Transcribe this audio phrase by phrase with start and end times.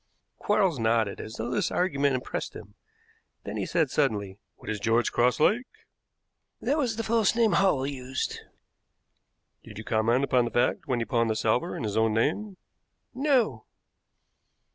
[0.39, 2.73] Quarles nodded, as though this argument impressed him;
[3.43, 5.67] then he said suddenly: "What is George Cross like?"
[6.59, 8.39] "That was the false name Hall used."
[9.63, 12.57] "Did you comment upon the fact when he pawned the salver in his own name?"
[13.13, 13.65] "No."